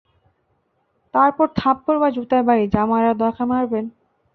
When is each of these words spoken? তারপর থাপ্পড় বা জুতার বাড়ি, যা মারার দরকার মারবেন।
তারপর 1.13 1.47
থাপ্পড় 1.55 1.97
বা 1.99 2.09
জুতার 2.09 2.43
বাড়ি, 2.43 2.63
যা 2.67 2.81
মারার 2.85 3.15
দরকার 3.17 3.45
মারবেন। 3.47 3.85